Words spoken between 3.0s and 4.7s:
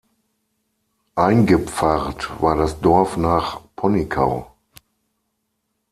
nach Ponickau.